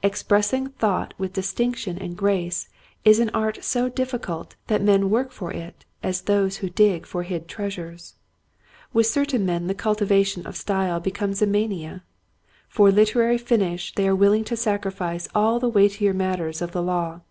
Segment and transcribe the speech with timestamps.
[0.00, 2.68] Expressing thought with distinction and grace
[3.04, 7.24] is an art so difficult that men work for it as those who dig for
[7.24, 8.14] hid treasures.
[8.92, 12.04] With certain men the cultivation of style be comes a mania.
[12.68, 17.22] For literary finish they are willing to sacrifice all the weightier matters of the law.